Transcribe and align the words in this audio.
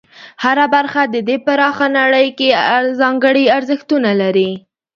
هره 0.43 0.65
برخه 0.75 1.01
د 1.13 1.15
دې 1.27 1.37
پراخه 1.45 1.87
نړۍ 1.99 2.27
کې 2.37 2.49
ځانګړي 2.99 3.45
ارزښتونه 3.57 4.09
لري. 4.21 4.51